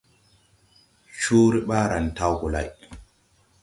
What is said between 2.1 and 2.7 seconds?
tawge gɔ lay.